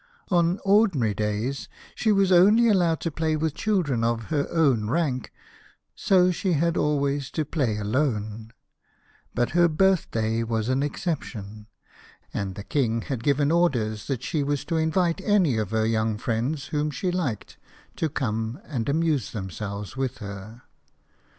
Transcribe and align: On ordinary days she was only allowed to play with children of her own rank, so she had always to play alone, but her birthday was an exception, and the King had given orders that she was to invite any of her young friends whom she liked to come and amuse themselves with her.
On 0.29 0.57
ordinary 0.65 1.13
days 1.13 1.69
she 1.93 2.11
was 2.11 2.31
only 2.31 2.67
allowed 2.67 2.99
to 3.01 3.11
play 3.11 3.35
with 3.35 3.53
children 3.53 4.03
of 4.03 4.29
her 4.33 4.47
own 4.49 4.89
rank, 4.89 5.31
so 5.93 6.31
she 6.31 6.53
had 6.53 6.75
always 6.75 7.29
to 7.29 7.45
play 7.45 7.77
alone, 7.77 8.51
but 9.35 9.51
her 9.51 9.67
birthday 9.67 10.41
was 10.41 10.69
an 10.69 10.81
exception, 10.81 11.67
and 12.33 12.55
the 12.55 12.63
King 12.63 13.01
had 13.03 13.23
given 13.23 13.51
orders 13.51 14.07
that 14.07 14.23
she 14.23 14.41
was 14.41 14.65
to 14.65 14.77
invite 14.77 15.21
any 15.21 15.55
of 15.57 15.69
her 15.69 15.85
young 15.85 16.17
friends 16.17 16.69
whom 16.69 16.89
she 16.89 17.11
liked 17.11 17.57
to 17.97 18.09
come 18.09 18.59
and 18.65 18.89
amuse 18.89 19.33
themselves 19.33 19.95
with 19.95 20.17
her. 20.17 20.63